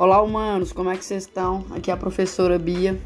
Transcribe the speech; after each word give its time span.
Olá, 0.00 0.22
humanos, 0.22 0.72
como 0.72 0.88
é 0.88 0.96
que 0.96 1.04
vocês 1.04 1.24
estão? 1.24 1.62
Aqui 1.72 1.90
é 1.90 1.92
a 1.92 1.96
professora 1.98 2.58
Bia, 2.58 2.98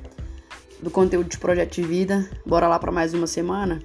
do 0.81 0.93
conteúdo 0.93 1.29
de 1.29 1.37
Projeto 1.39 1.75
de 1.75 1.83
Vida. 1.83 2.31
Bora 2.47 2.69
lá 2.69 2.79
para 2.79 2.93
mais 2.93 3.13
uma 3.13 3.27
semana? 3.27 3.81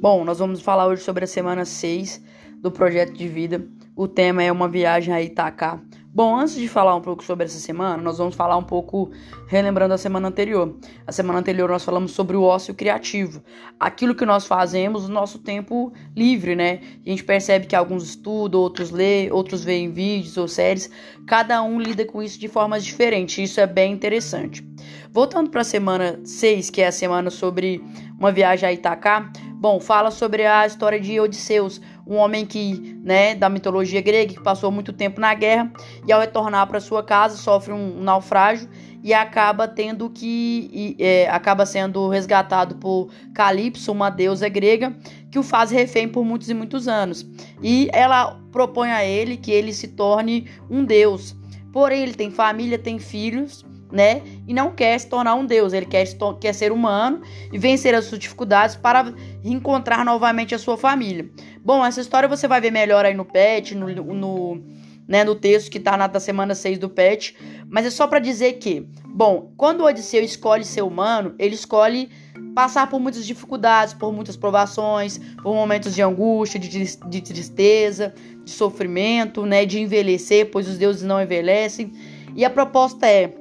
Bom, 0.00 0.24
nós 0.24 0.38
vamos 0.38 0.60
falar 0.60 0.86
hoje 0.86 1.02
sobre 1.02 1.24
a 1.24 1.26
semana 1.26 1.64
6 1.64 2.22
do 2.62 2.70
Projeto 2.70 3.14
de 3.14 3.26
Vida. 3.26 3.66
O 3.96 4.06
tema 4.06 4.44
é 4.44 4.52
uma 4.52 4.68
viagem 4.68 5.12
a 5.12 5.20
Itacá. 5.20 5.80
Bom, 6.16 6.34
antes 6.34 6.54
de 6.54 6.66
falar 6.66 6.96
um 6.96 7.02
pouco 7.02 7.22
sobre 7.22 7.44
essa 7.44 7.58
semana, 7.58 8.02
nós 8.02 8.16
vamos 8.16 8.34
falar 8.34 8.56
um 8.56 8.62
pouco 8.62 9.10
relembrando 9.46 9.92
a 9.92 9.98
semana 9.98 10.28
anterior. 10.28 10.74
A 11.06 11.12
semana 11.12 11.40
anterior 11.40 11.68
nós 11.68 11.84
falamos 11.84 12.12
sobre 12.12 12.34
o 12.34 12.42
ócio 12.42 12.74
criativo, 12.74 13.42
aquilo 13.78 14.14
que 14.14 14.24
nós 14.24 14.46
fazemos 14.46 15.06
no 15.06 15.12
nosso 15.12 15.38
tempo 15.40 15.92
livre, 16.16 16.56
né? 16.56 16.80
A 17.04 17.10
gente 17.10 17.22
percebe 17.22 17.66
que 17.66 17.76
alguns 17.76 18.02
estudam, 18.02 18.62
outros 18.62 18.90
lê, 18.90 19.30
outros 19.30 19.62
veem 19.62 19.92
vídeos 19.92 20.38
ou 20.38 20.48
séries, 20.48 20.90
cada 21.26 21.62
um 21.62 21.78
lida 21.78 22.06
com 22.06 22.22
isso 22.22 22.40
de 22.40 22.48
formas 22.48 22.82
diferentes. 22.82 23.50
Isso 23.50 23.60
é 23.60 23.66
bem 23.66 23.92
interessante. 23.92 24.66
Voltando 25.12 25.50
para 25.50 25.60
a 25.60 25.64
semana 25.64 26.18
6, 26.24 26.70
que 26.70 26.80
é 26.80 26.86
a 26.86 26.92
semana 26.92 27.28
sobre 27.28 27.84
uma 28.18 28.32
viagem 28.32 28.66
a 28.66 28.72
Itacá, 28.72 29.30
bom, 29.66 29.80
fala 29.80 30.12
sobre 30.12 30.46
a 30.46 30.64
história 30.64 31.00
de 31.00 31.18
Odisseus, 31.18 31.80
um 32.06 32.14
homem 32.14 32.46
que, 32.46 32.96
né, 33.02 33.34
da 33.34 33.48
mitologia 33.48 34.00
grega, 34.00 34.32
que 34.32 34.40
passou 34.40 34.70
muito 34.70 34.92
tempo 34.92 35.20
na 35.20 35.34
guerra 35.34 35.72
e 36.06 36.12
ao 36.12 36.20
retornar 36.20 36.68
para 36.68 36.78
sua 36.78 37.02
casa 37.02 37.36
sofre 37.36 37.72
um, 37.72 38.00
naufrágio 38.00 38.68
e 39.02 39.12
acaba 39.12 39.66
tendo 39.66 40.08
que 40.08 40.70
e, 40.72 40.96
é, 41.00 41.28
acaba 41.28 41.66
sendo 41.66 42.06
resgatado 42.08 42.76
por 42.76 43.08
Calypso, 43.34 43.90
uma 43.90 44.08
deusa 44.08 44.48
grega, 44.48 44.96
que 45.32 45.38
o 45.38 45.42
faz 45.42 45.72
refém 45.72 46.08
por 46.08 46.24
muitos 46.24 46.48
e 46.48 46.54
muitos 46.54 46.86
anos. 46.86 47.26
E 47.60 47.90
ela 47.92 48.40
propõe 48.52 48.92
a 48.92 49.04
ele 49.04 49.36
que 49.36 49.50
ele 49.50 49.72
se 49.72 49.88
torne 49.88 50.48
um 50.70 50.84
deus. 50.84 51.34
Porém, 51.72 52.04
ele 52.04 52.14
tem 52.14 52.30
família, 52.30 52.78
tem 52.78 53.00
filhos 53.00 53.66
né? 53.90 54.22
E 54.46 54.52
não 54.52 54.72
quer 54.72 54.98
se 54.98 55.08
tornar 55.08 55.34
um 55.34 55.46
deus, 55.46 55.72
ele 55.72 55.86
quer, 55.86 56.06
quer 56.40 56.52
ser 56.52 56.72
humano 56.72 57.22
e 57.52 57.58
vencer 57.58 57.94
as 57.94 58.06
suas 58.06 58.18
dificuldades 58.18 58.76
para 58.76 59.12
reencontrar 59.42 60.04
novamente 60.04 60.54
a 60.54 60.58
sua 60.58 60.76
família. 60.76 61.28
Bom, 61.64 61.84
essa 61.84 62.00
história 62.00 62.28
você 62.28 62.48
vai 62.48 62.60
ver 62.60 62.70
melhor 62.70 63.04
aí 63.04 63.14
no 63.14 63.24
PET, 63.24 63.74
no, 63.74 63.88
no, 63.88 64.62
né, 65.06 65.24
no 65.24 65.34
texto 65.34 65.70
que 65.70 65.78
está 65.78 65.96
na 65.96 66.06
da 66.06 66.20
semana 66.20 66.54
6 66.54 66.78
do 66.78 66.88
PET, 66.88 67.36
mas 67.68 67.86
é 67.86 67.90
só 67.90 68.06
para 68.06 68.18
dizer 68.18 68.54
que, 68.54 68.86
bom, 69.06 69.52
quando 69.56 69.80
o 69.80 69.84
Odisseu 69.84 70.22
escolhe 70.22 70.64
ser 70.64 70.82
humano, 70.82 71.34
ele 71.38 71.54
escolhe 71.54 72.10
passar 72.54 72.88
por 72.88 72.98
muitas 72.98 73.26
dificuldades, 73.26 73.94
por 73.94 74.12
muitas 74.12 74.36
provações, 74.36 75.18
por 75.42 75.54
momentos 75.54 75.94
de 75.94 76.02
angústia, 76.02 76.58
de, 76.58 76.68
de 76.68 77.20
tristeza, 77.20 78.14
de 78.44 78.50
sofrimento, 78.50 79.44
né, 79.44 79.66
de 79.66 79.78
envelhecer, 79.78 80.50
pois 80.50 80.68
os 80.68 80.78
deuses 80.78 81.02
não 81.02 81.20
envelhecem. 81.20 81.92
E 82.34 82.44
a 82.44 82.50
proposta 82.50 83.06
é 83.06 83.34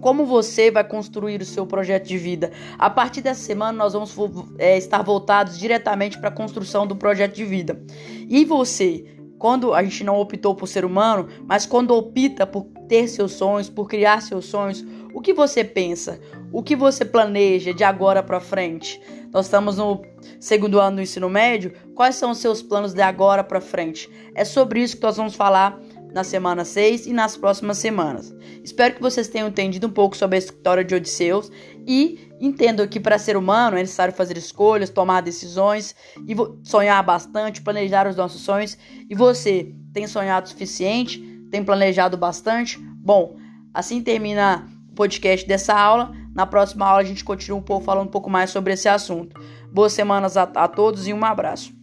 como 0.00 0.24
você 0.24 0.70
vai 0.70 0.84
construir 0.84 1.40
o 1.40 1.44
seu 1.44 1.66
projeto 1.66 2.06
de 2.06 2.18
vida. 2.18 2.52
A 2.78 2.88
partir 2.88 3.20
dessa 3.20 3.40
semana, 3.40 3.76
nós 3.76 3.92
vamos 3.92 4.14
é, 4.58 4.76
estar 4.76 5.02
voltados 5.02 5.58
diretamente 5.58 6.18
para 6.18 6.28
a 6.28 6.32
construção 6.32 6.86
do 6.86 6.96
projeto 6.96 7.34
de 7.34 7.44
vida. 7.44 7.80
E 8.28 8.44
você, 8.44 9.04
quando 9.38 9.74
a 9.74 9.82
gente 9.82 10.04
não 10.04 10.18
optou 10.18 10.54
por 10.54 10.66
ser 10.66 10.84
humano, 10.84 11.28
mas 11.46 11.66
quando 11.66 11.94
opta 11.94 12.46
por 12.46 12.66
ter 12.88 13.08
seus 13.08 13.32
sonhos, 13.32 13.68
por 13.68 13.88
criar 13.88 14.22
seus 14.22 14.46
sonhos, 14.46 14.84
o 15.16 15.20
que 15.20 15.32
você 15.32 15.64
pensa? 15.64 16.20
O 16.52 16.62
que 16.62 16.76
você 16.76 17.04
planeja 17.04 17.72
de 17.72 17.82
agora 17.82 18.22
para 18.22 18.38
frente? 18.38 19.00
Nós 19.32 19.46
estamos 19.46 19.78
no 19.78 20.02
segundo 20.38 20.78
ano 20.78 20.96
do 20.96 21.02
ensino 21.02 21.28
médio. 21.28 21.72
Quais 21.94 22.16
são 22.16 22.30
os 22.30 22.38
seus 22.38 22.62
planos 22.62 22.92
de 22.92 23.00
agora 23.00 23.42
para 23.42 23.60
frente? 23.60 24.10
É 24.34 24.44
sobre 24.44 24.80
isso 24.80 24.96
que 24.96 25.02
nós 25.02 25.16
vamos 25.16 25.34
falar 25.34 25.80
na 26.16 26.24
semana 26.24 26.64
6 26.64 27.06
e 27.06 27.12
nas 27.12 27.36
próximas 27.36 27.76
semanas. 27.76 28.34
Espero 28.64 28.94
que 28.94 29.02
vocês 29.02 29.28
tenham 29.28 29.48
entendido 29.48 29.86
um 29.86 29.90
pouco 29.90 30.16
sobre 30.16 30.36
a 30.36 30.38
história 30.38 30.82
de 30.82 30.94
Odisseus 30.94 31.52
e 31.86 32.32
entendam 32.40 32.88
que 32.88 32.98
para 32.98 33.18
ser 33.18 33.36
humano 33.36 33.76
é 33.76 33.80
necessário 33.80 34.14
fazer 34.14 34.38
escolhas, 34.38 34.88
tomar 34.88 35.20
decisões 35.20 35.94
e 36.26 36.34
sonhar 36.66 37.04
bastante, 37.04 37.60
planejar 37.60 38.08
os 38.08 38.16
nossos 38.16 38.40
sonhos. 38.40 38.78
E 39.10 39.14
você 39.14 39.74
tem 39.92 40.06
sonhado 40.06 40.46
o 40.46 40.48
suficiente? 40.48 41.20
Tem 41.50 41.62
planejado 41.62 42.16
bastante? 42.16 42.78
Bom, 42.78 43.36
assim 43.74 44.00
termina 44.00 44.66
o 44.90 44.94
podcast 44.94 45.46
dessa 45.46 45.74
aula. 45.74 46.12
Na 46.34 46.46
próxima 46.46 46.86
aula 46.86 47.02
a 47.02 47.04
gente 47.04 47.24
continua 47.24 47.58
um 47.58 47.62
pouco 47.62 47.84
falando 47.84 48.08
um 48.08 48.10
pouco 48.10 48.30
mais 48.30 48.48
sobre 48.48 48.72
esse 48.72 48.88
assunto. 48.88 49.38
Boas 49.70 49.92
semanas 49.92 50.34
a, 50.38 50.44
a 50.44 50.66
todos 50.66 51.06
e 51.06 51.12
um 51.12 51.22
abraço. 51.26 51.76